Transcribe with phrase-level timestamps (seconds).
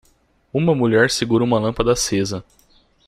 [0.51, 2.43] Uma mulher segura uma lâmpada acesa.